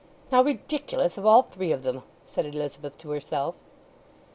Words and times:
"How 0.31 0.41
ridiculous 0.41 1.19
of 1.19 1.27
all 1.27 1.43
three 1.43 1.71
of 1.71 1.83
them!" 1.83 2.01
said 2.25 2.47
Elizabeth 2.47 2.97
to 2.97 3.11
herself. 3.11 3.53